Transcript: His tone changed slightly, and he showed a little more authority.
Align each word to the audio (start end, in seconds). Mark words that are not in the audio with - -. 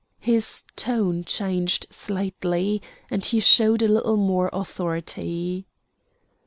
His 0.19 0.63
tone 0.75 1.23
changed 1.25 1.85
slightly, 1.91 2.81
and 3.11 3.23
he 3.23 3.39
showed 3.39 3.83
a 3.83 3.87
little 3.87 4.17
more 4.17 4.49
authority. 4.51 5.67